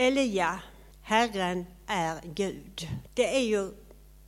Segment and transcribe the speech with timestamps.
[0.00, 0.60] Elia,
[1.02, 2.88] Herren är Gud.
[3.14, 3.70] Det är ju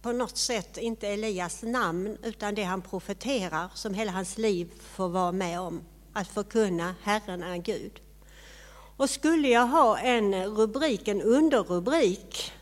[0.03, 5.09] på något sätt inte Elias namn utan det han profeterar som hela hans liv får
[5.09, 5.81] vara med om.
[6.13, 8.01] Att förkunna Herren är Gud.
[8.97, 12.53] Och skulle jag ha en rubrik, en underrubrik,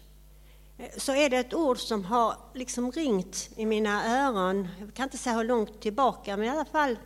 [0.96, 4.68] så är det ett ord som har liksom ringt i mina öron.
[4.80, 6.96] Jag kan inte säga hur långt tillbaka, men i alla fall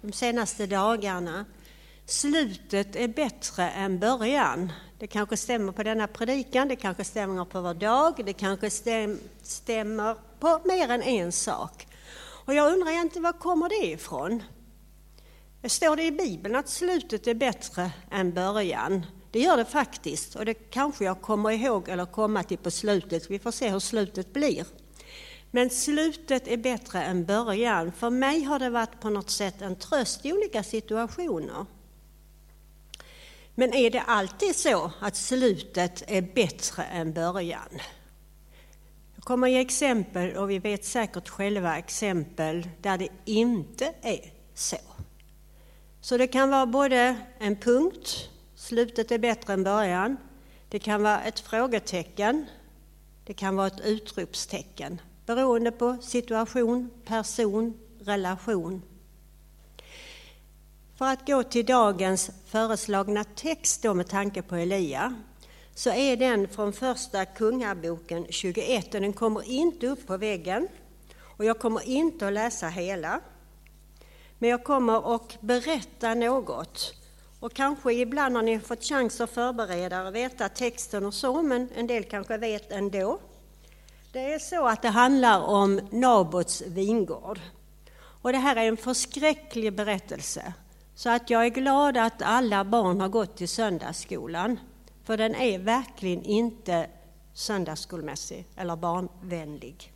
[0.00, 1.44] de senaste dagarna.
[2.12, 4.72] Slutet är bättre än början.
[4.98, 8.70] Det kanske stämmer på denna predikan, det kanske stämmer på vår dag, det kanske
[9.42, 11.86] stämmer på mer än en sak.
[12.46, 14.42] Och jag undrar egentligen, var kommer det ifrån?
[15.64, 19.06] Står det i Bibeln att slutet är bättre än början?
[19.30, 23.30] Det gör det faktiskt och det kanske jag kommer ihåg eller komma till på slutet.
[23.30, 24.66] Vi får se hur slutet blir.
[25.50, 27.92] Men slutet är bättre än början.
[27.92, 31.66] För mig har det varit på något sätt en tröst i olika situationer.
[33.54, 37.80] Men är det alltid så att slutet är bättre än början?
[39.14, 44.76] Jag kommer ge exempel och vi vet säkert själva exempel där det inte är så.
[46.00, 50.16] Så det kan vara både en punkt, slutet är bättre än början.
[50.68, 52.46] Det kan vara ett frågetecken.
[53.24, 58.82] Det kan vara ett utropstecken beroende på situation, person, relation.
[61.02, 65.14] För att gå till dagens föreslagna text då med tanke på Elia
[65.74, 70.68] så är den från första Kungaboken 21 och den kommer inte upp på väggen.
[71.20, 73.20] Och jag kommer inte att läsa hela.
[74.38, 76.94] Men jag kommer att berätta något.
[77.40, 81.68] Och kanske ibland har ni fått chans att förbereda och veta texten och så, men
[81.74, 83.18] en del kanske vet ändå.
[84.12, 87.40] Det är så att det handlar om Nabots vingård.
[87.94, 90.52] Och det här är en förskräcklig berättelse.
[90.94, 94.58] Så att jag är glad att alla barn har gått till söndagsskolan.
[95.04, 96.86] För den är verkligen inte
[97.34, 99.92] söndagsskolmässig eller barnvänlig.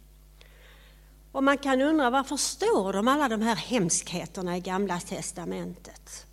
[1.32, 6.26] Och man kan undra varför står de alla de här hemskheterna i Gamla Testamentet?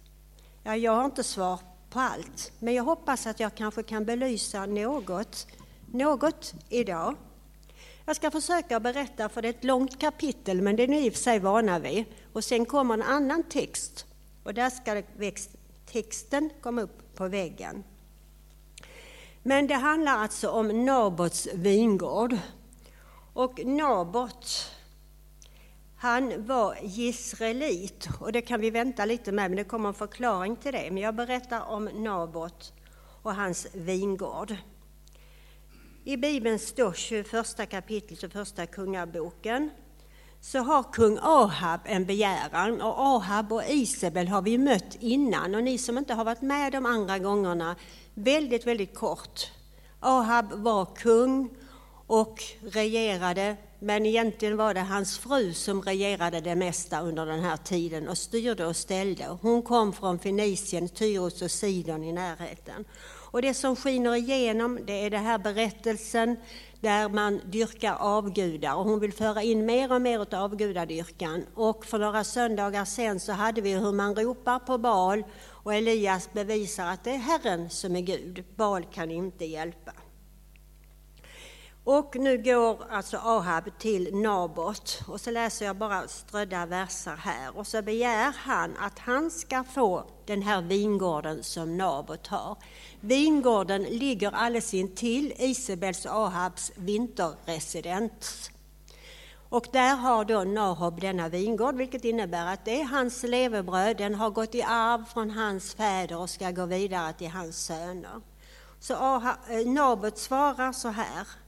[0.64, 4.66] Ja, jag har inte svar på allt, men jag hoppas att jag kanske kan belysa
[4.66, 5.48] något,
[5.92, 7.16] något idag.
[8.06, 11.10] Jag ska försöka berätta, för det är ett långt kapitel, men det är ni i
[11.10, 12.06] och för sig vana vid.
[12.34, 14.06] Och sen kommer en annan text,
[14.44, 15.02] och där ska
[15.86, 17.84] texten komma upp på väggen.
[19.44, 22.38] Men det handlar alltså om Nabots vingård.
[23.34, 24.72] Och Nabot,
[25.98, 30.56] han var gisrelit och det kan vi vänta lite med, men det kommer en förklaring
[30.56, 30.92] till det.
[30.92, 32.74] Men jag berättar om Nabot
[33.22, 34.56] och hans vingård.
[36.04, 39.70] I Bibeln står 21 kapitlet och första kungaboken
[40.44, 45.64] så har kung Ahab en begäran och Ahab och Isabel har vi mött innan och
[45.64, 47.76] ni som inte har varit med de andra gångerna,
[48.14, 49.52] väldigt, väldigt kort.
[50.00, 51.50] Ahab var kung
[52.08, 57.58] och regerade men egentligen var det hans fru som regerade det mesta under den här
[57.58, 59.38] tiden och styrde och ställde.
[59.42, 62.86] Hon kom från Fenicien, Tyros och Sidon i närheten.
[63.31, 66.38] Och det som skiner igenom det är den här berättelsen
[66.84, 71.46] där man dyrkar avgudar och hon vill föra in mer och mer av avgudadyrkan.
[71.56, 76.34] Och för några söndagar sen så hade vi hur man ropar på Baal och Elias
[76.34, 78.44] bevisar att det är Herren som är Gud.
[78.56, 79.92] Baal kan inte hjälpa.
[81.86, 87.58] Och nu går alltså Ahab till Nabot och så läser jag bara strödda verser här
[87.58, 92.58] och så begär han att han ska få den här vingården som Nabot har.
[93.00, 98.52] Vingården ligger alldeles intill Isabels och Ahabs vinterresidens.
[99.50, 104.16] Och där har då Nahob denna vingård, vilket innebär att det är hans levebröd, den
[104.16, 108.22] har gått i arv från hans fäder och ska gå vidare till hans söner.
[108.80, 111.43] Så Ahab, eh, Nabot svarar så här.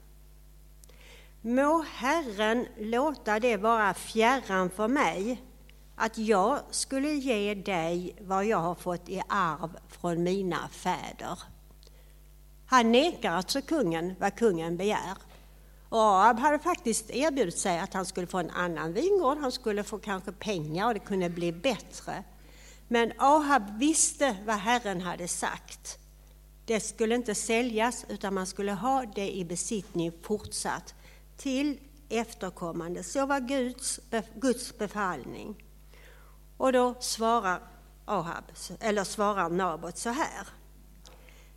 [1.47, 5.41] Må Herren låta det vara fjärran för mig
[5.95, 11.39] att jag skulle ge dig vad jag har fått i arv från mina fäder.
[12.65, 15.17] Han nekar alltså kungen vad kungen begär.
[15.89, 19.83] Och Ahab hade faktiskt erbjudit sig att han skulle få en annan vingård, han skulle
[19.83, 22.23] få kanske pengar och det kunde bli bättre.
[22.87, 25.99] Men Ahab visste vad Herren hade sagt.
[26.65, 30.95] Det skulle inte säljas utan man skulle ha det i besittning fortsatt
[31.37, 31.79] till
[32.09, 33.03] efterkommande.
[33.03, 33.99] Så var Guds,
[34.35, 35.63] Guds befallning.
[36.57, 37.59] Och då svarar
[38.05, 38.43] Ahab,
[38.79, 40.47] eller svarar Nabot så här.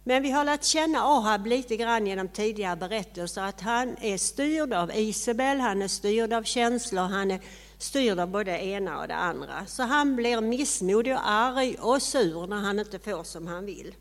[0.04, 4.72] Men vi har lärt känna Ahab lite grann genom tidigare berättelser att han är styrd
[4.72, 7.40] av Isabel, han är styrd av känslor, han är
[7.78, 9.66] styrd av både det ena och det andra.
[9.66, 13.94] Så han blir missmodig och arg och sur när han inte får som han vill.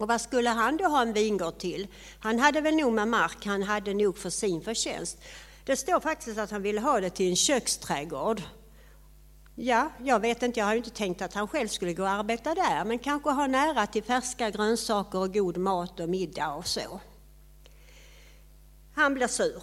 [0.00, 1.86] Och vad skulle han då ha en vingård till?
[2.18, 5.18] Han hade väl nog med mark, han hade nog för sin förtjänst.
[5.64, 8.42] Det står faktiskt att han ville ha det till en köksträdgård.
[9.54, 12.54] Ja, jag vet inte, jag har inte tänkt att han själv skulle gå och arbeta
[12.54, 17.00] där, men kanske ha nära till färska grönsaker och god mat och middag och så.
[18.94, 19.62] Han blir sur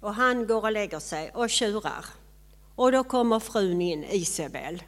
[0.00, 2.04] och han går och lägger sig och tjurar.
[2.74, 4.82] Och då kommer frun in, Isabel,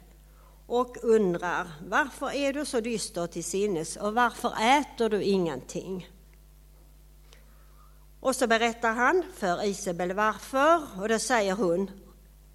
[0.67, 6.09] och undrar varför är du så dyster till sinnes och varför äter du ingenting?
[8.19, 11.91] Och så berättar han för Isabel varför och då säger hon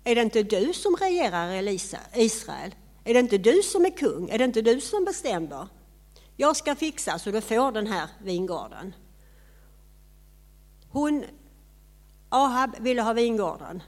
[0.05, 2.75] Är det inte du som regerar Elisa, Israel?
[3.05, 4.31] Är det inte du som är kung?
[4.31, 5.69] Är det inte du som bestämmer?
[6.37, 8.94] Jag ska fixa så du får den här vingården.
[10.90, 11.25] Hon,
[12.28, 13.82] Ahab ville ha vingården.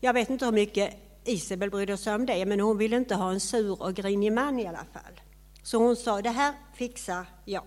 [0.00, 3.30] Jag vet inte hur mycket Isabel brydde sig om det, men hon ville inte ha
[3.30, 5.20] en sur och grinig man i alla fall.
[5.62, 7.64] Så hon sa, det här fixar jag.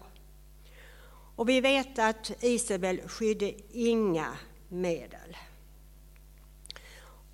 [1.35, 4.27] Och vi vet att Isabel skydde inga
[4.69, 5.37] medel.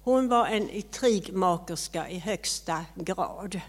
[0.03, 3.61] Hon var en intrigmakerska i högsta grad.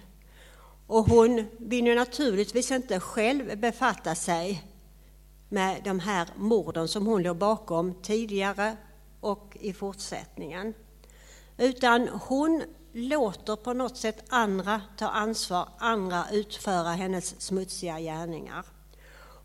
[0.87, 4.65] Och hon ville naturligtvis inte själv befatta sig
[5.49, 8.77] med de här morden som hon låg bakom tidigare
[9.21, 10.75] och i fortsättningen.
[11.59, 12.63] Utan hon
[12.93, 18.65] låter på något sätt andra ta ansvar, andra utföra hennes smutsiga gärningar.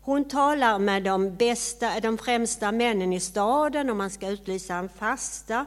[0.00, 4.88] Hon talar med de, bästa, de främsta männen i staden om man ska utlysa en
[4.88, 5.66] fasta.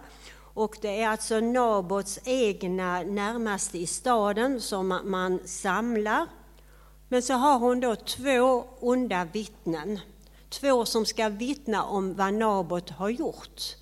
[0.53, 6.27] Och det är alltså Nabots egna närmaste i staden som man samlar.
[7.07, 9.99] Men så har hon då två onda vittnen.
[10.49, 13.75] Två som ska vittna om vad Nabot har gjort.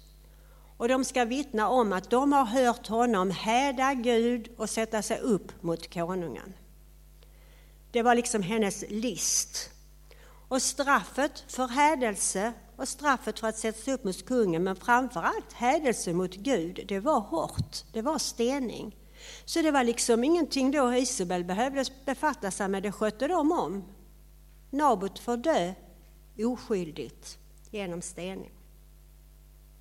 [0.78, 5.20] Och de ska vittna om att de har hört honom häda Gud och sätta sig
[5.20, 6.54] upp mot konungen.
[7.92, 9.70] Det var liksom hennes list.
[10.48, 15.22] Och straffet för hädelse och straffet för att sätta sig upp mot kungen, men framför
[15.22, 18.96] allt hädelse mot Gud, det var hårt, det var stening.
[19.46, 23.84] Så det var liksom ingenting då Isabel behövde befatta sig med, det skötte de om.
[24.70, 25.74] Nabot får dö
[26.38, 27.38] oskyldigt
[27.72, 28.52] genom stening.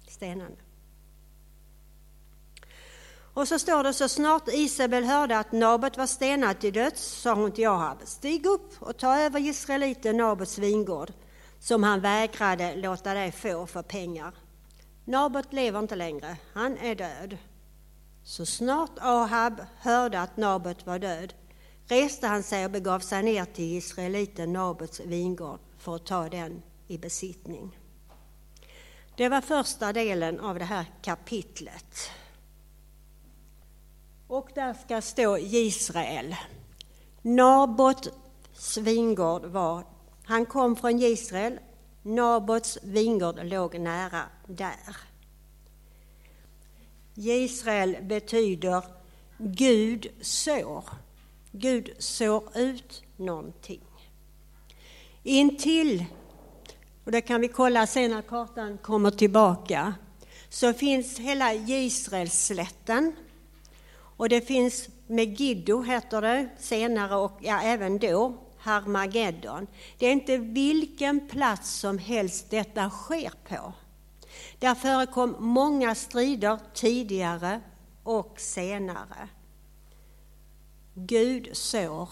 [0.09, 0.64] stenande.
[3.35, 7.35] Och så står det, så snart Isabel hörde att Nabot var stenad till döds sa
[7.35, 11.13] hon till Ahab, stig upp och ta över israeliten Nabots vingård
[11.61, 14.35] som han vägrade låta dig få för pengar.
[15.05, 17.39] Nabot lever inte längre, han är död.
[18.25, 21.35] Så snart Ahab hörde att Nabot var död
[21.89, 26.63] reste han sig och begav sig ner till israeliten Nabots vingård för att ta den
[26.87, 27.79] i besittning.
[29.17, 32.11] Det var första delen av det här kapitlet.
[34.27, 36.37] Och där ska stå Israel.
[37.23, 39.85] Nabots vingård var,
[40.25, 41.59] han kom från Israel,
[42.03, 44.97] Nabots vingård låg nära där.
[47.15, 48.85] Israel betyder
[49.39, 50.85] Gud sår.
[51.53, 53.81] Gud sår ut någonting.
[55.23, 56.05] Intill,
[57.05, 59.95] och det kan vi kolla sen när kartan kommer tillbaka,
[60.49, 63.13] så finns hela Israelslätten
[64.17, 69.67] och det finns Megiddo, heter det senare, och ja, även då Harmageddon.
[69.99, 73.73] Det är inte vilken plats som helst detta sker på.
[74.59, 77.61] Där förekom många strider tidigare
[78.03, 79.29] och senare.
[80.95, 82.09] Gud sår.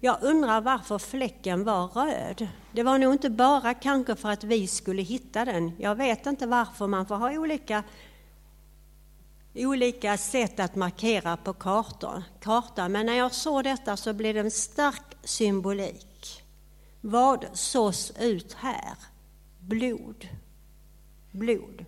[0.00, 2.48] Jag undrar varför fläcken var röd.
[2.72, 5.72] Det var nog inte bara kanske för att vi skulle hitta den.
[5.78, 7.82] Jag vet inte varför man får ha olika
[9.54, 12.92] olika sätt att markera på kartan, kartan.
[12.92, 16.42] Men när jag såg detta så blev det en stark symbolik.
[17.00, 18.94] Vad sås ut här?
[19.58, 20.28] Blod.
[21.30, 21.84] Blod.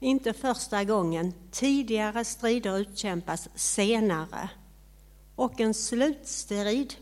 [0.00, 1.32] Inte första gången.
[1.50, 4.50] Tidigare strider utkämpas senare.
[5.34, 6.94] Och en slutstrid,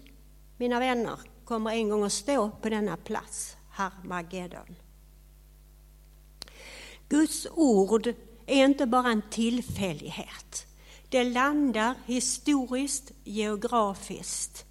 [0.57, 4.77] mina vänner, kommer en gång att stå på denna plats, Harmageddon.
[7.09, 8.15] Guds ord
[8.47, 10.67] är inte bara en tillfällighet.
[11.09, 14.65] Det landar historiskt, geografiskt.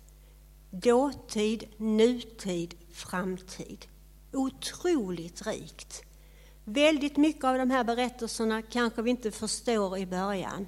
[0.70, 3.86] Dåtid, nutid, framtid.
[4.34, 6.04] Otroligt rikt.
[6.64, 10.68] Väldigt mycket av de här berättelserna kanske vi inte förstår i början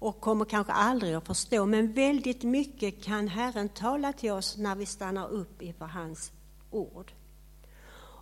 [0.00, 4.74] och kommer kanske aldrig att förstå, men väldigt mycket kan Herren tala till oss när
[4.74, 6.32] vi stannar upp inför hans
[6.70, 7.12] ord.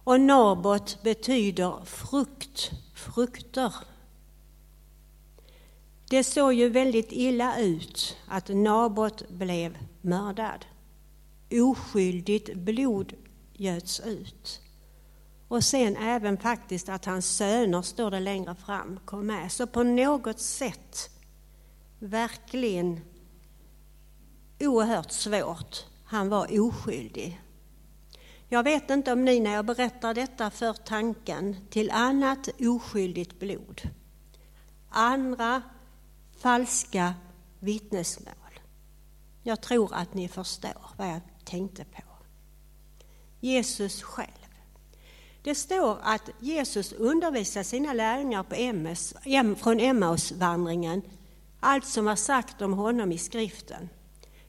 [0.04, 3.74] Och Nabot betyder frukt, frukter.
[6.10, 10.64] Det såg ju väldigt illa ut att Nabot blev mördad.
[11.52, 13.12] oskyldigt blod
[13.52, 14.60] göts ut.
[15.48, 19.52] Och sen även faktiskt att hans söner, står det längre fram, kom med.
[19.52, 21.10] Så på något sätt
[21.98, 23.00] verkligen
[24.60, 25.84] oerhört svårt.
[26.04, 27.40] Han var oskyldig.
[28.48, 33.80] Jag vet inte om ni när jag berättar detta för tanken till annat oskyldigt blod.
[34.88, 35.62] Andra
[36.38, 37.14] falska
[37.60, 38.34] vittnesmål.
[39.42, 42.02] Jag tror att ni förstår vad jag tänkte på.
[43.40, 44.28] Jesus själv.
[45.42, 49.14] Det står att Jesus undervisar sina lärjungar på MS,
[49.56, 51.02] från Emmausvandringen,
[51.60, 53.88] allt som var sagt om honom i skriften.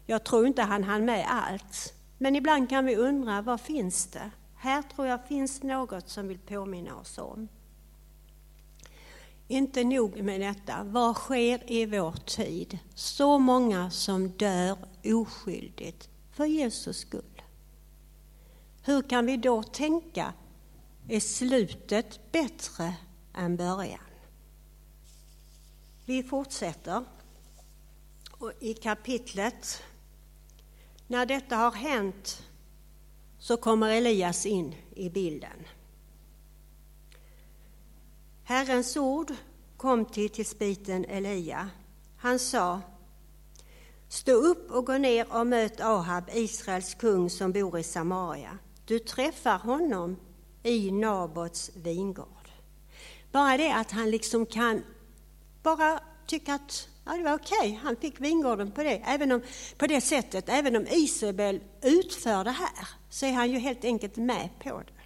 [0.06, 4.32] Jag tror inte han hann med allt, men ibland kan vi undra, vad finns det?
[4.56, 7.48] Här tror jag finns något som vill påminna oss om.
[9.52, 12.80] Inte nog med detta, vad sker i vår tid?
[12.96, 17.42] Så många som dör oskyldigt för Jesus skull.
[18.84, 20.34] Hur kan vi då tänka,
[21.08, 22.94] är slutet bättre
[23.34, 24.00] än början?
[26.06, 27.04] Vi fortsätter
[28.60, 29.84] i kapitlet.
[31.08, 32.44] När detta har hänt
[33.40, 35.66] så kommer Elias in i bilden.
[38.50, 39.34] Herrens ord
[39.78, 41.70] kom till tillspiten Elia.
[42.18, 42.82] Han sa
[44.08, 48.58] Stå upp och gå ner och möt Ahab, Israels kung som bor i Samaria.
[48.86, 50.18] Du träffar honom
[50.64, 52.50] i Nabots vingård.
[53.32, 54.84] Bara det att han liksom kan
[55.64, 57.74] bara tycka att ja, det var okej, okay.
[57.74, 59.42] han fick vingården på det, även om,
[59.78, 60.50] på det sättet.
[60.50, 64.99] Även om Isabel utför det här så är han ju helt enkelt med på det.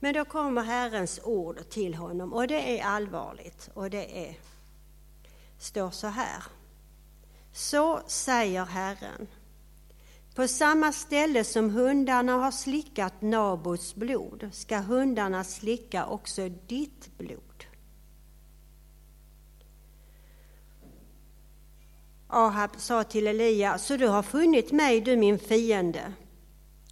[0.00, 4.34] Men då kommer Herrens ord till honom och det är allvarligt och det är,
[5.58, 6.42] står så här.
[7.52, 9.26] Så säger Herren.
[10.34, 17.64] På samma ställe som hundarna har slickat Nabots blod ska hundarna slicka också ditt blod.
[22.28, 26.12] Ahab sa till Elia, så du har funnit mig, du min fiende.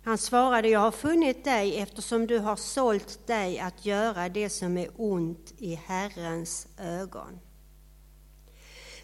[0.08, 4.78] Han svarade, jag har funnit dig eftersom du har sålt dig att göra det som
[4.78, 7.40] är ont i Herrens ögon.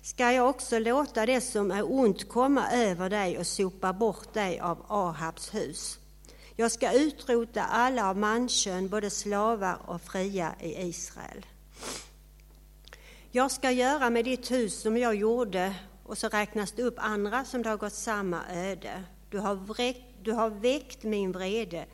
[0.03, 4.61] Ska jag också låta det som är ont komma över dig och sopa bort dig
[4.61, 5.99] av Ahabs hus?
[6.57, 11.47] Jag ska utrota alla av mankön, både slavar och fria i Israel.
[13.31, 17.45] Jag ska göra med ditt hus som jag gjorde, och så räknas det upp andra
[17.45, 19.03] som det har gått samma öde.
[19.31, 21.87] Du har vräkt du har väckt min vrede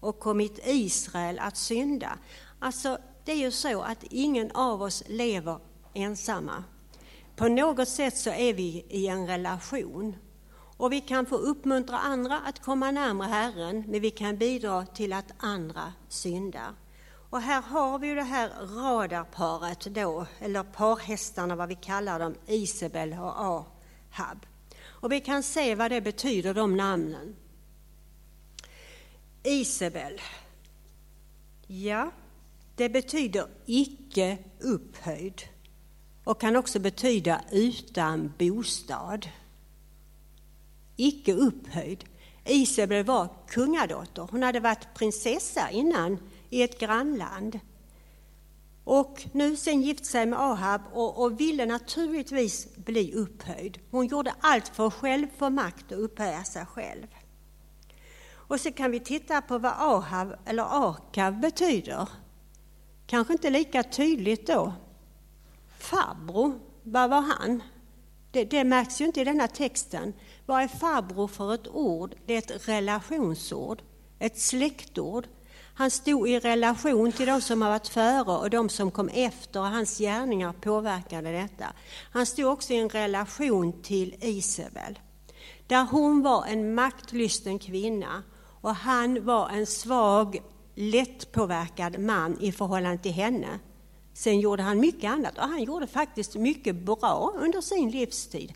[0.00, 2.18] och kommit Israel att synda.
[2.58, 5.58] Alltså, det är ju så att ingen av oss lever
[5.94, 6.64] ensamma.
[7.36, 10.16] På något sätt så är vi i en relation.
[10.76, 15.12] Och vi kan få uppmuntra andra att komma närmare Herren, men vi kan bidra till
[15.12, 16.74] att andra syndar.
[17.30, 22.34] Och här har vi ju det här radarparet då, eller parhästarna vad vi kallar dem,
[22.46, 24.46] Isabel och Ahab.
[24.80, 27.36] Och vi kan se vad det betyder, de namnen.
[29.42, 30.20] Isabel.
[31.66, 32.10] Ja,
[32.76, 35.42] det betyder icke upphöjd
[36.24, 39.28] och kan också betyda utan bostad.
[40.96, 42.04] Icke upphöjd.
[42.44, 44.28] Isabel var kungadotter.
[44.30, 46.18] Hon hade varit prinsessa innan
[46.50, 47.60] i ett grannland.
[48.84, 53.78] Och nu sen gifte sig med Ahab och, och, ville naturligtvis bli upphöjd.
[53.90, 57.06] Hon gjorde allt för att själv få makt och upphöja sig själv.
[58.48, 62.08] Och så kan vi titta på vad Ahab eller Akav betyder.
[63.06, 64.72] Kanske inte lika tydligt då.
[65.78, 67.62] Farbror, vad var han?
[68.30, 70.12] Det, det, märks ju inte i denna texten.
[70.46, 72.14] Vad är farbror för ett ord?
[72.26, 73.82] Det är ett relationsord,
[74.18, 75.26] ett släktord.
[75.74, 79.60] Han stod i relation till de som har varit före och de som kom efter
[79.60, 81.66] och hans gärningar påverkade detta.
[82.12, 84.98] Han stod också i en relation till Isabel,
[85.66, 88.22] där hon var en maktlysten kvinna
[88.60, 90.42] och han var en svag,
[90.74, 93.58] lättpåverkad man i förhållande till henne.
[94.14, 98.52] Sen gjorde han mycket annat och han gjorde faktiskt mycket bra under sin livstid.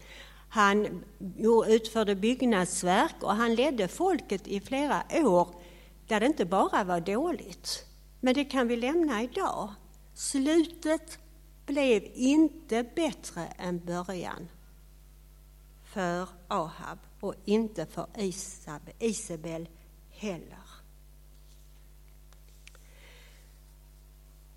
[0.49, 1.05] Han
[1.67, 5.49] utförde byggnadsverk och han ledde folket i flera år
[6.07, 7.87] där det inte bara var dåligt.
[8.21, 9.75] Men det kan vi lämna idag.
[10.15, 11.19] Slutet
[11.67, 14.49] blev inte bättre än början
[15.85, 18.07] för Ahab och inte för
[18.99, 19.69] Isabel
[20.23, 20.59] heller.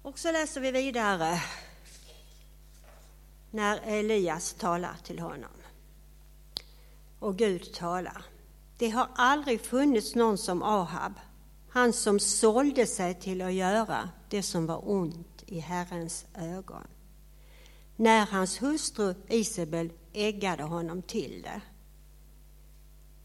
[0.02, 1.42] Och så läser vi vidare
[3.52, 5.52] när Elias talar till honom.
[7.20, 8.26] och Gud talar.
[8.78, 11.14] Det har aldrig funnits någon som Ahab,
[11.70, 16.88] han som sålde sig till att göra det som var ont i Herrens ögon.
[17.96, 21.62] När hans hustru Isabel äggade honom till det.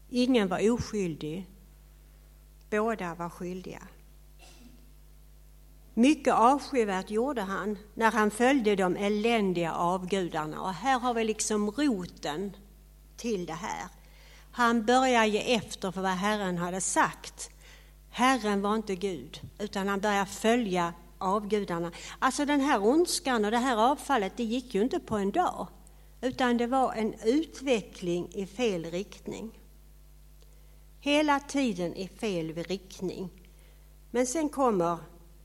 [0.09, 1.47] Ingen var oskyldig,
[2.71, 3.81] båda var skyldiga.
[5.93, 11.71] Mycket avskyvärt gjorde han när han följde de eländiga avgudarna och här har vi liksom
[11.71, 12.55] roten
[13.17, 13.87] till det här.
[14.51, 17.49] Han börjar ge efter för vad Herren hade sagt.
[18.09, 21.91] Herren var inte Gud, utan han börjar följa avgudarna.
[22.19, 25.67] Alltså den här ondskan och det här avfallet, det gick ju inte på en dag,
[26.21, 29.60] utan det var en utveckling i fel riktning.
[31.03, 33.29] Hela tiden i fel riktning.
[34.11, 34.97] Men sen kommer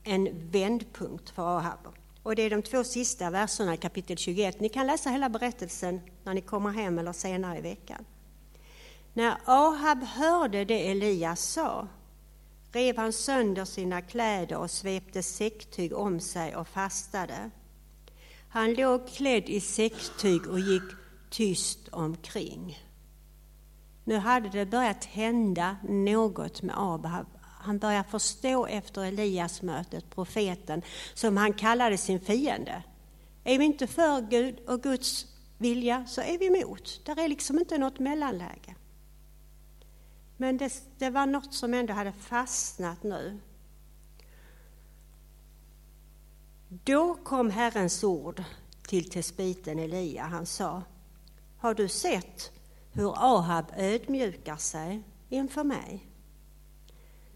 [0.03, 1.79] en vändpunkt för Ahab.
[2.23, 4.59] Och det är de två sista verserna i kapitel 21.
[4.59, 8.05] Ni kan läsa hela berättelsen när ni kommer hem eller senare i veckan.
[9.13, 11.87] När Ahab hörde det Elias sa
[12.71, 17.49] rev han sönder sina kläder och svepte säcktyg om sig och fastade.
[18.49, 20.83] Han låg klädd i säcktyg och gick
[21.29, 22.86] tyst omkring.
[24.07, 27.25] Nu hade det börjat hända något med Ahab.
[27.41, 30.81] Han började förstå efter Elias-mötet, profeten,
[31.13, 32.83] som han kallade sin fiende.
[33.43, 35.25] Är vi inte för Gud och Guds
[35.57, 37.01] vilja så är vi emot.
[37.05, 38.75] Där är liksom inte något mellanläge.
[40.37, 43.39] Men det, det var något som ändå hade fastnat nu.
[46.69, 48.43] Då kom Herrens ord
[48.87, 50.23] till tespiten Elia.
[50.23, 50.83] Han sa,
[51.57, 52.51] har du sett
[52.97, 56.07] hur Ahab ödmjukar sig inför mig?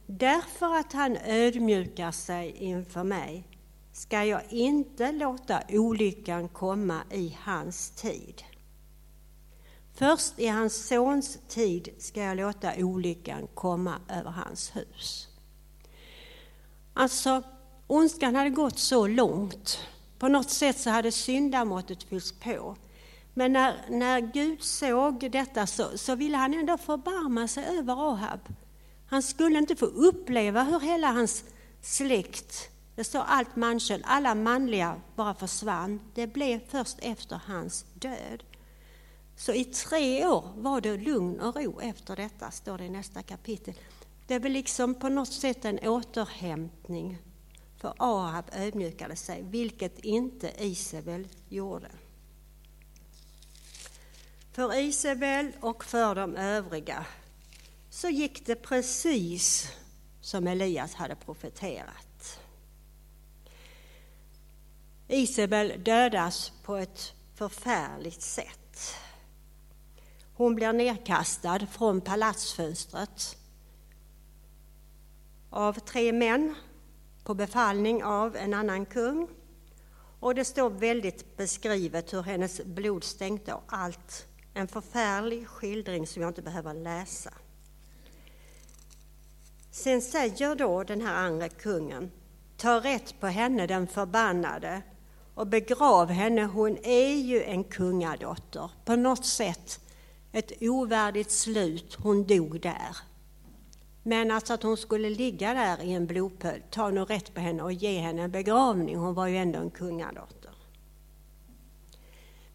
[0.06, 3.48] Därför att han ödmjukar sig inför mig
[3.92, 8.44] ska jag inte låta olyckan komma i hans tid.
[9.94, 15.28] Först i hans sons tid ska jag låta olyckan komma över hans hus.
[16.94, 17.44] Alltså,
[17.88, 19.80] ondskan hade gått så långt.
[20.20, 22.76] På något sätt så hade syndamåttet fyllts på.
[23.34, 28.40] Men när, när Gud såg detta så, så ville han ändå förbarma sig över Ahab.
[29.08, 31.44] Han skulle inte få uppleva hur hela hans
[31.82, 36.00] släkt, det står allt manköld, alla manliga bara försvann.
[36.14, 38.44] Det blev först efter hans död.
[39.36, 43.24] Så i tre år var det lugn och ro efter detta, står det i nästa
[43.24, 43.74] kapitel.
[44.28, 47.18] Det är väl liksom på något sätt en återhämtning.
[47.78, 51.88] För Ahab ödmjukade sig, vilket inte Isabel gjorde.
[54.52, 57.06] För Isabel och för de övriga
[57.90, 59.72] så gick det precis
[60.22, 62.40] som Elias hade profeterat.
[65.08, 68.96] Isabel dödas på ett förfärligt sätt.
[70.34, 73.38] Hon blir nedkastad från palatsfönstret
[75.50, 76.56] av tre män
[77.24, 79.28] på befallning av en annan kung.
[80.20, 84.28] Och det står väldigt beskrivet hur hennes blod stänkte och allt.
[84.54, 87.34] En förfärlig skildring som jag inte behöver läsa.
[89.72, 92.12] Sen säger då den här andra kungen,
[92.58, 94.82] ta rätt på henne den förbannade
[95.36, 98.72] och begrav henne, hon är ju en kungadotter.
[98.86, 99.80] På något sätt
[100.32, 102.98] ett ovärdigt slut, hon dog där.
[104.04, 107.64] Men alltså att hon skulle ligga där i en blodpöl, ta nu rätt på henne
[107.64, 110.41] och ge henne en begravning, hon var ju ändå en kungadotter.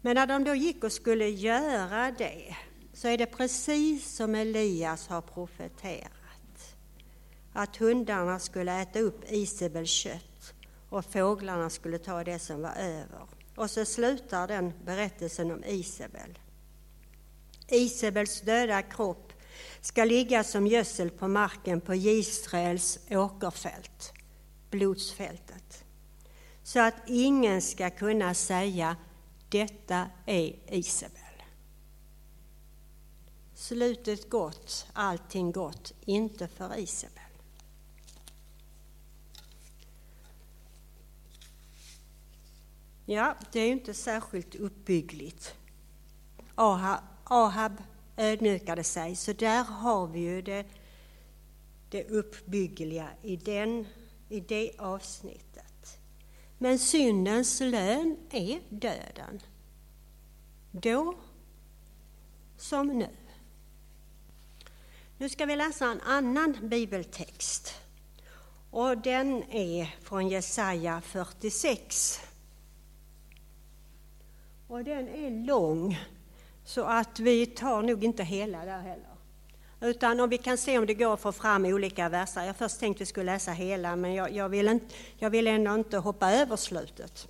[0.07, 2.55] Men när de då gick och skulle göra det,
[2.93, 6.75] så är det precis som Elias har profeterat.
[7.53, 10.53] Att hundarna skulle äta upp Isabels kött
[10.89, 13.21] och fåglarna skulle ta det som var över.
[13.55, 16.39] Och så slutar den berättelsen om Isabel.
[17.67, 19.33] Isabels döda kropp
[19.81, 24.13] ska ligga som gödsel på marken på Israels åkerfält,
[24.69, 25.83] blodsfältet,
[26.63, 28.95] så att ingen ska kunna säga
[29.49, 31.21] detta är Isabel.
[33.53, 37.23] Slutet gott, allting gott, inte för Isabel.
[43.05, 45.55] Ja, det är ju inte särskilt uppbyggligt.
[46.55, 47.77] Ahab
[48.17, 50.65] ödmjukade sig, så där har vi ju det,
[51.89, 53.87] det uppbyggliga i, den,
[54.29, 55.46] i det avsnittet.
[56.57, 59.41] Men syndens lön är döden.
[60.71, 61.15] Då
[62.57, 63.09] som nu.
[65.17, 67.73] Nu ska vi läsa en annan bibeltext.
[68.71, 72.19] Och den är från Jesaja 46.
[74.67, 75.97] Och den är lång
[76.63, 79.16] Så att vi tar nog inte hela där heller.
[79.81, 82.43] Utan om vi kan se om det går att få fram olika verser.
[82.43, 85.73] Jag först tänkte vi skulle läsa hela, men jag, jag, vill, inte, jag vill ändå
[85.73, 87.27] inte hoppa över slutet.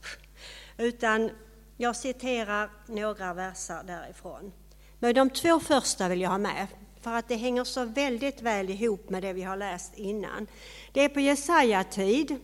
[0.78, 1.30] Utan
[1.78, 4.52] jag citerar några verser därifrån.
[5.00, 6.68] Men de två första vill jag ha med,
[7.02, 10.48] för att det hänger så väldigt väl ihop med det vi har läst innan.
[10.94, 12.36] Det är på Jesaja-tid,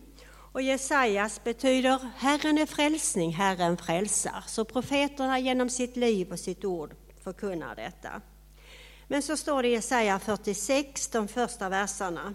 [0.54, 4.44] och Jesajas betyder Herren är frälsning, Herren frälsar.
[4.46, 8.20] Så profeterna genom sitt liv och sitt ord förkunnar detta.
[9.08, 12.34] Men så står det i Jesaja 46, de första verserna.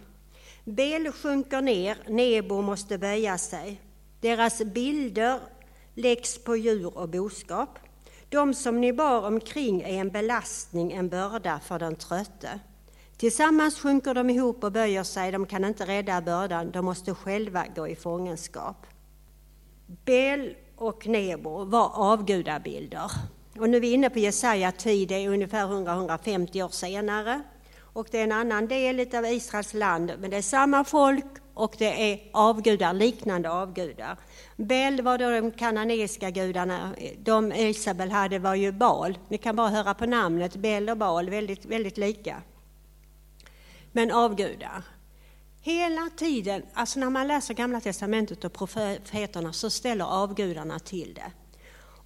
[0.63, 3.81] Bel sjunker ner, Nebo måste böja sig.
[4.21, 5.39] Deras bilder
[5.93, 7.79] läggs på djur och boskap.
[8.29, 12.59] De som ni bar omkring är en belastning, en börda för den trötte.
[13.17, 17.65] Tillsammans sjunker de ihop och böjer sig, de kan inte rädda bördan, de måste själva
[17.75, 18.85] gå i fångenskap.
[20.05, 23.11] Bel och Nebo var avgudabilder.
[23.59, 27.41] Och nu är vi inne på Jesaja tid, det är ungefär 100-150 år senare.
[27.93, 31.75] Och det är en annan del av Israels land, men det är samma folk och
[31.77, 34.17] det är avgudar, liknande avgudar.
[34.55, 39.17] Bel var då de kananeiska gudarna, de Isabel hade var ju Bal.
[39.27, 42.41] Ni kan bara höra på namnet, Bel och Bal, väldigt, väldigt lika.
[43.91, 44.83] Men avgudar.
[45.61, 51.31] Hela tiden, alltså när man läser Gamla Testamentet och profeterna så ställer avgudarna till det.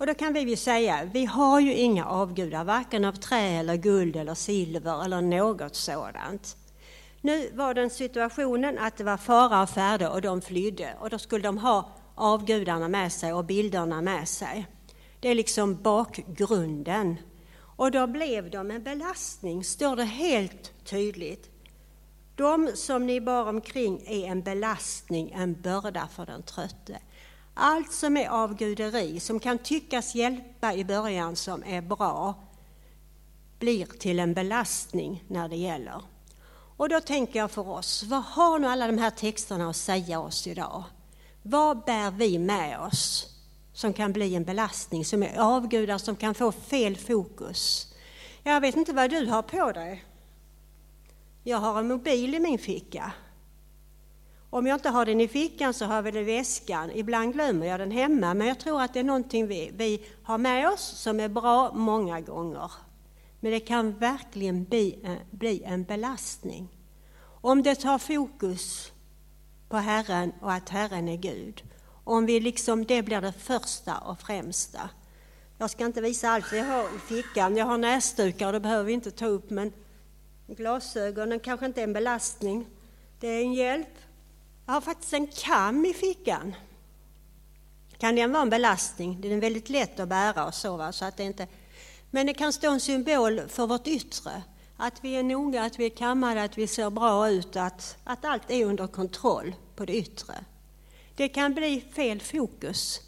[0.04, 3.76] Och då kan vi ju säga, vi har ju inga avgudar, varken av trä eller
[3.76, 6.58] guld eller silver eller något sådant.
[7.22, 11.20] Nu var den situationen att det var fara och färde och de flydde och då
[11.20, 14.68] skulle de ha avgudarna med sig och bilderna med sig.
[15.20, 17.16] Det är liksom bakgrunden.
[17.58, 21.50] Och då blev de en belastning, står det helt tydligt.
[22.36, 27.00] De som ni bar omkring är en belastning, en börda för den trötte.
[27.54, 32.36] Allt som är avguderi, som kan tyckas hjälpa i början, som är bra,
[33.60, 36.02] blir till en belastning när det gäller.
[36.78, 40.20] Och då tänker jag för oss, vad har nu alla de här texterna att säga
[40.20, 40.84] oss idag?
[41.42, 43.30] Vad bär vi med oss
[43.74, 47.94] som kan bli en belastning, som är avgudar, som kan få fel fokus?
[48.44, 50.06] Jag vet inte vad du har på dig.
[51.44, 53.12] Jag har en mobil i min ficka.
[54.54, 56.92] Om jag inte har den i fickan så har jag den i väskan.
[56.92, 60.38] Ibland glömmer jag den hemma, men jag tror att det är någonting vi, vi har
[60.38, 62.72] med oss som är bra många gånger.
[63.39, 66.68] Men det kan verkligen bli, eh, bli en belastning.
[67.24, 68.92] Om det tar fokus
[69.70, 71.63] på Herren och att Herren är Gud.
[72.04, 74.89] Om vi liksom, det blir det första och främsta.
[75.58, 77.58] Jag ska inte visa allt jag har i fickan.
[77.58, 79.74] Jag har näsdukar och det behöver vi inte ta upp, men
[80.48, 82.66] glasögonen kanske inte är en belastning.
[83.20, 83.88] Det är en hjälp.
[84.65, 86.56] Jag har faktiskt en kam i fickan.
[87.97, 89.21] Kan den vara en belastning?
[89.21, 90.91] Den är väldigt lätt att bära och så, va?
[90.91, 91.47] så att det inte...
[92.12, 94.43] Men det kan stå en symbol för vårt yttre.
[94.78, 98.26] Att vi är noga, att vi är kammade, att vi ser bra ut, att, att
[98.26, 100.34] allt är under kontroll på det yttre.
[101.15, 103.02] Det kan bli fel fokus.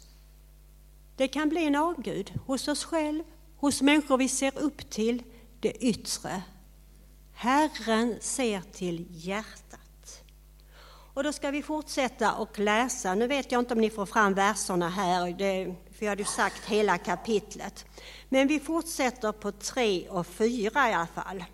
[1.16, 3.24] Det kan bli en avgud hos oss själva,
[3.56, 5.22] hos människor vi ser upp till,
[5.60, 6.42] det yttre.
[7.32, 9.85] Herren ser till hjärtat.
[11.16, 13.14] Och då ska vi fortsätta och läsa.
[13.14, 16.28] Nu vet jag inte om ni får fram verserna här, det, för jag hade ju
[16.28, 17.84] sagt hela kapitlet.
[18.28, 21.44] Men vi fortsätter på 3 och 4 i alla fall.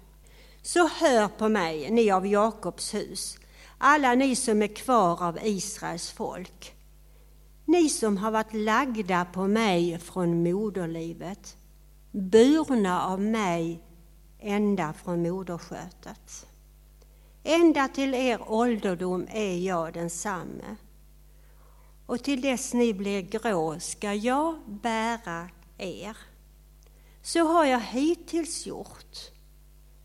[0.62, 3.38] Så hör på mig, ni av Jakobs hus,
[3.78, 6.74] alla ni som är kvar av Israels folk.
[7.64, 11.56] Ni som har varit lagda på mig från moderlivet,
[12.10, 13.82] burna av mig
[14.40, 16.46] ända från moderskötet.
[17.44, 20.76] Ända till er ålderdom är jag densamme.
[22.06, 26.16] Och till dess ni blir grå ska jag bära er.
[27.22, 29.16] Så har jag hittills gjort,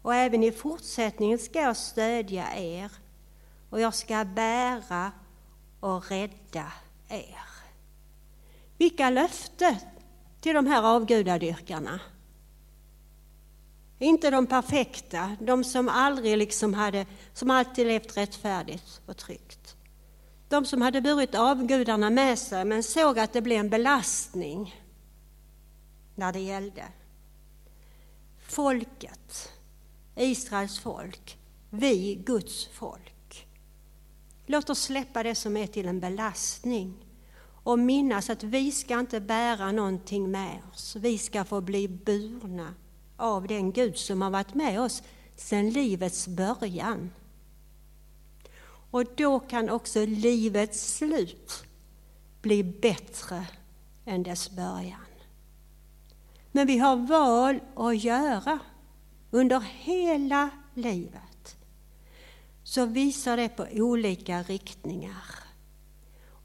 [0.02, 2.92] och även i fortsättningen ska jag stödja er,
[3.70, 5.12] och jag ska bära
[5.80, 6.74] och rädda
[7.08, 7.48] er.
[8.78, 9.76] Vilka löften
[10.42, 12.00] till de här avgudadyrkarna!
[14.00, 19.76] Inte de perfekta, de som aldrig liksom hade, som alltid levt rättfärdigt och tryggt.
[20.50, 24.76] De som hade burit avgudarna med sig men såg att det blev en belastning
[26.16, 26.84] när det gällde.
[28.48, 29.52] Folket,
[30.16, 31.38] Israels folk,
[31.70, 33.48] vi, Guds folk.
[34.46, 36.94] Låt oss släppa det som är till en belastning
[37.64, 40.96] och minnas att vi ska inte bära någonting med oss.
[40.96, 42.74] Vi ska få bli burna
[43.18, 45.04] av den Gud som har varit med oss
[45.36, 47.12] sedan livets början.
[48.92, 51.64] Och då kan också livets slut
[52.42, 53.46] bli bättre
[54.06, 55.00] än dess början.
[56.52, 58.60] Men vi har val att göra
[59.32, 61.58] under hela livet.
[62.64, 65.26] Så visar det på olika riktningar.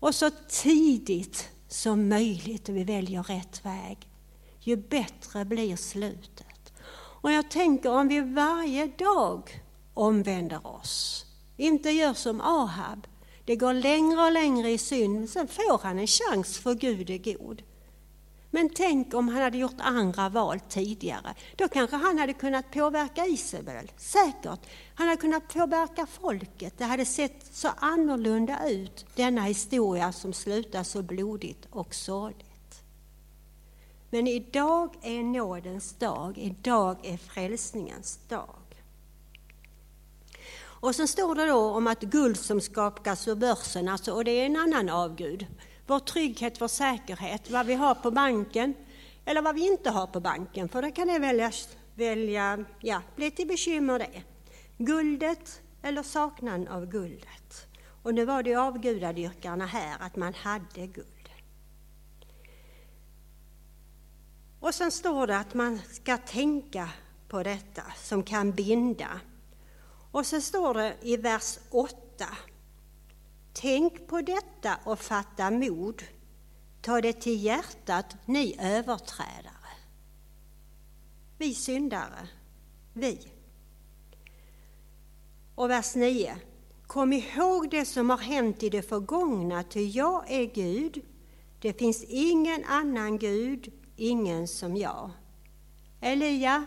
[0.01, 4.09] Och så tidigt som möjligt vi väljer rätt väg,
[4.61, 6.47] ju bättre blir slutet.
[7.23, 9.63] Och jag tänker om vi varje dag
[9.95, 11.25] omvänder oss,
[11.57, 13.07] inte gör som Ahab,
[13.45, 17.35] det går längre och längre i synd, sen får han en chans för Gud är
[17.35, 17.63] god.
[18.51, 21.35] Men tänk om han hade gjort andra val tidigare.
[21.57, 24.61] Då kanske han hade kunnat påverka Isabel, säkert.
[24.95, 26.79] Han hade kunnat påverka folket.
[26.79, 32.52] Det hade sett så annorlunda ut, denna historia som slutar så blodigt och sorgligt.
[34.15, 38.57] Men idag är nådens dag, idag är frälsningens dag.
[40.63, 44.31] Och sen står det då om att guld som skakas ur börsen, alltså, och det
[44.31, 45.47] är en annan avgud
[45.87, 48.75] vår trygghet, vår säkerhet, vad vi har på banken
[49.25, 51.51] eller vad vi inte har på banken, för det kan det välja,
[51.95, 54.23] välja ja, bli till bekymmer det.
[54.79, 57.67] Guldet eller saknaden av guldet.
[58.03, 61.12] Och nu var det avgudadyrkarna här, att man hade guld.
[64.63, 66.89] Och sen står det att man ska tänka
[67.29, 69.21] på detta som kan binda.
[70.13, 71.97] Och så står det i vers 8
[73.53, 76.03] Tänk på detta och fatta mod.
[76.81, 79.73] Ta det till hjärtat, ni överträdare.
[81.39, 82.29] Vi syndare,
[82.93, 83.29] vi.
[85.55, 86.37] Och vers 9.
[86.87, 91.05] Kom ihåg det som har hänt i det förgångna, ty jag är Gud.
[91.61, 95.11] Det finns ingen annan Gud, ingen som jag.
[96.01, 96.65] Elia,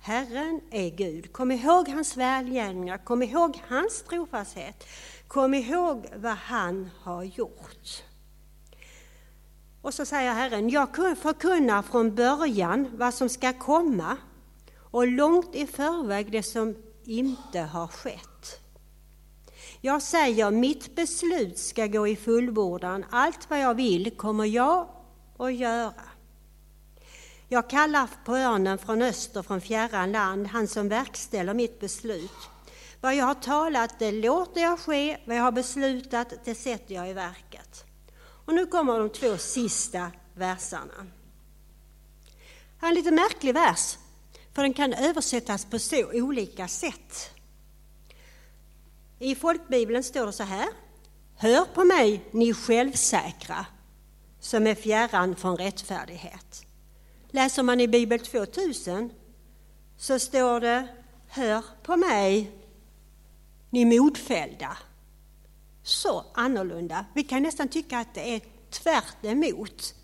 [0.00, 1.32] Herren är Gud.
[1.32, 4.84] Kom ihåg hans välgärningar, kom ihåg hans trofasthet.
[5.28, 8.02] Kom ihåg vad han har gjort.
[9.82, 14.16] Och så säger Herren, jag förkunnar från början vad som ska komma
[14.76, 18.60] och långt i förväg det som inte har skett.
[19.80, 24.88] Jag säger, mitt beslut ska gå i fullbordan, allt vad jag vill kommer jag
[25.38, 26.13] att göra.
[27.54, 32.30] Jag kallar på örnen från öster, från fjärran land, han som verkställer mitt beslut.
[33.00, 37.10] Vad jag har talat, det låter jag ske, vad jag har beslutat, det sätter jag
[37.10, 37.84] i verket.
[38.16, 41.06] Och nu kommer de två sista verserna.
[42.78, 43.98] Här är en lite märklig vers,
[44.54, 47.30] för den kan översättas på så olika sätt.
[49.18, 50.68] I folkbibeln står det så här.
[51.36, 53.66] Hör på mig, ni självsäkra,
[54.40, 56.66] som är fjärran från rättfärdighet.
[57.34, 59.10] Läser man i Bibel 2000
[59.96, 60.88] så står det
[61.28, 62.50] Hör på mig,
[63.70, 64.76] ni modfällda.
[65.82, 67.06] Så annorlunda.
[67.14, 69.94] Vi kan nästan tycka att det är tvärt emot.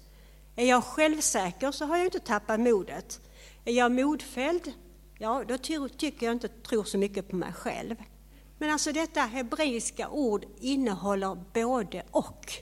[0.56, 3.20] Är jag självsäker så har jag inte tappat modet.
[3.64, 4.72] Är jag modfälld,
[5.18, 7.96] ja då tycker jag inte tror så mycket på mig själv.
[8.58, 12.52] Men alltså detta hebreiska ord innehåller både och.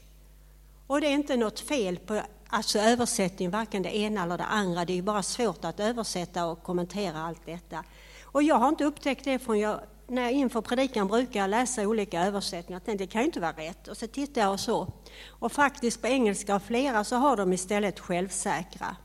[0.87, 4.85] Och det är inte något fel på alltså översättning, varken det ena eller det andra.
[4.85, 7.85] Det är bara svårt att översätta och kommentera allt detta.
[8.25, 9.81] Och jag har inte upptäckt det förrän jag
[10.11, 12.81] när jag inför predikan brukar jag läsa olika översättningar.
[12.81, 13.89] Jag tänkte, det kan ju inte vara rätt.
[13.89, 14.93] Och så tittar jag och så.
[15.29, 18.97] Och faktiskt på engelska och flera så har de istället självsäkra.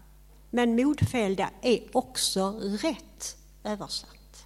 [0.50, 4.46] Men modfällda är också rätt översatt.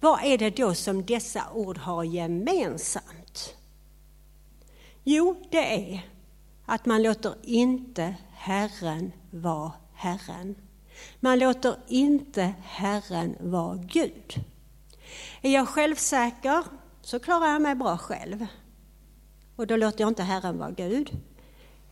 [0.00, 3.54] Vad är det då som dessa ord har gemensamt?
[5.04, 6.10] Jo, det är
[6.70, 10.54] att man låter inte Herren vara Herren.
[11.20, 14.44] Man låter inte Herren vara Gud.
[15.42, 16.64] Är jag självsäker
[17.00, 18.46] så klarar jag mig bra själv.
[19.56, 21.10] Och då låter jag inte Herren vara Gud.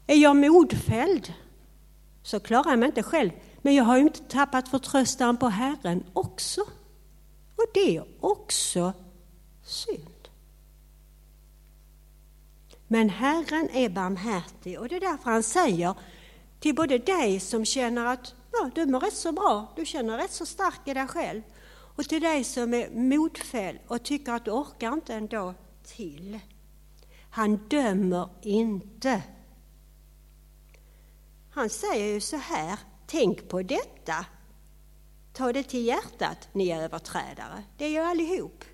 [0.07, 1.33] Är jag modfälld
[2.23, 3.31] så klarar jag mig inte själv.
[3.63, 6.61] Men jag har ju inte tappat förtröstan på Herren också.
[7.57, 8.93] Och det är också
[9.65, 10.18] synd.
[12.89, 15.95] Men Herren är barmhärtig och det är därför han säger
[16.61, 20.33] till både dig som känner att ja, du mår rätt så bra, du känner rätt
[20.33, 21.43] så stark i dig själv
[21.97, 26.39] och till dig som är modfälld och tycker att du orkar inte dag till.
[27.31, 29.23] Han dömer inte.
[31.51, 34.27] Han säger ju så här, tänk på detta.
[35.33, 37.63] Ta det till hjärtat, ni överträdare.
[37.77, 38.65] Det är ju allihop.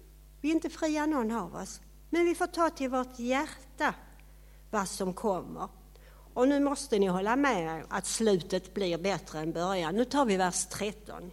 [0.40, 1.80] Vi är inte fria någon av oss.
[2.10, 3.94] Men vi får ta till vårt hjärta
[4.74, 5.68] vad som kommer.
[6.34, 9.94] Och nu måste ni hålla med att slutet blir bättre än början.
[9.94, 11.30] Nu tar vi vers 13.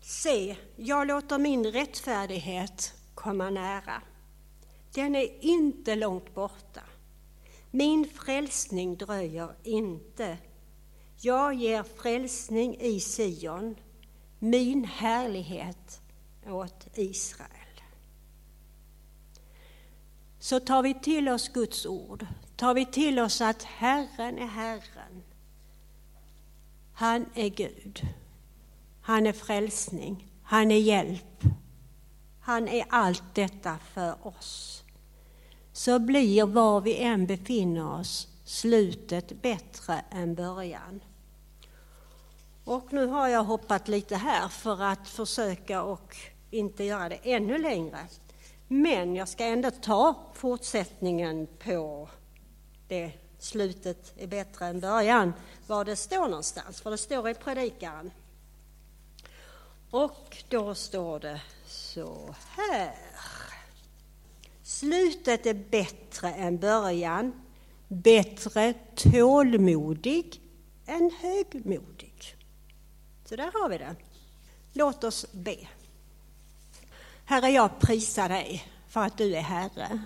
[0.00, 4.02] Se, jag låter min rättfärdighet komma nära.
[4.94, 6.80] Den är inte långt borta.
[7.70, 10.38] Min frälsning dröjer inte.
[11.20, 13.76] Jag ger frälsning i Sion,
[14.38, 16.00] min härlighet
[16.46, 17.55] åt Israel.
[20.46, 25.22] Så tar vi till oss Guds ord, tar vi till oss att Herren är Herren.
[26.92, 28.06] Han är Gud.
[29.00, 30.26] Han är frälsning.
[30.42, 31.42] Han är hjälp.
[32.40, 34.82] Han är allt detta för oss.
[35.72, 41.00] Så blir var vi än befinner oss slutet bättre än början.
[42.64, 46.16] Och nu har jag hoppat lite här för att försöka och
[46.50, 47.98] inte göra det ännu längre.
[48.68, 52.08] Men jag ska ändå ta fortsättningen på
[52.88, 55.32] det slutet är bättre än början,
[55.66, 58.10] var det står någonstans, för det står i predikaren.
[59.90, 62.94] Och då står det så här.
[64.62, 67.32] Slutet är bättre än början,
[67.88, 70.40] bättre tålmodig
[70.86, 72.36] än högmodig.
[73.24, 73.96] Så där har vi det.
[74.72, 75.56] Låt oss be.
[77.28, 79.98] Herre, jag prisar dig för att du är Herre.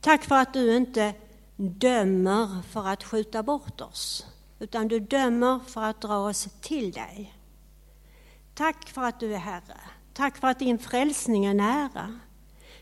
[0.00, 1.14] Tack för att du inte
[1.56, 4.26] dömer för att skjuta bort oss,
[4.58, 7.34] utan du dömer för att dra oss till dig.
[8.54, 9.80] Tack för att du är Herre.
[10.14, 12.18] Tack för att din frälsning är nära.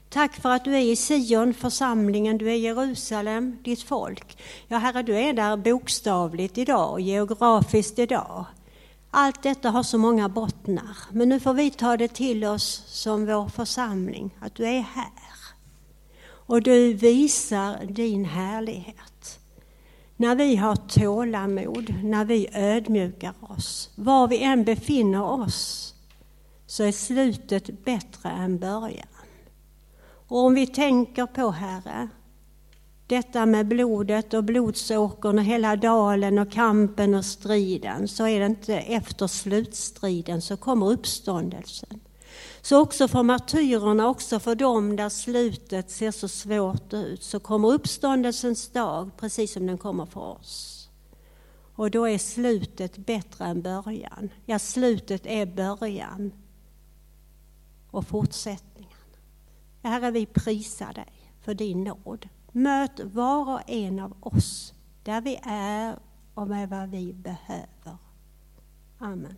[0.09, 4.43] Tack för att du är i Sion, församlingen, du är i Jerusalem, ditt folk.
[4.69, 8.45] Ja, Herre, du är där bokstavligt idag och geografiskt idag.
[9.17, 13.27] Allt detta har så många bottnar, men nu får vi ta det till oss som
[13.27, 15.13] vår församling, att du är här.
[16.27, 19.41] Och du visar din härlighet.
[20.17, 25.95] När vi har tålamod, när vi ödmjukar oss, var vi än befinner oss,
[26.67, 29.07] så är slutet bättre än början.
[30.29, 32.09] Och om vi tänker på, Herre,
[33.07, 38.47] detta med blodet och blodsåkern och hela dalen och kampen och striden, så är det
[38.47, 42.01] inte efter slutstriden så kommer uppståndelsen.
[42.63, 47.73] Så också för martyrerna, också för dem där slutet ser så svårt ut, så kommer
[47.73, 50.89] uppståndelsens dag precis som den kommer för oss.
[51.77, 54.31] Och då är slutet bättre än början.
[54.47, 56.33] Ja, slutet är början
[57.91, 58.91] och fortsättningen.
[59.83, 62.29] Herre, vi prisar dig för din nåd.
[62.57, 65.99] Möt var och en av oss där vi är
[66.35, 67.97] och med vad vi behöver.
[68.99, 69.37] Amen.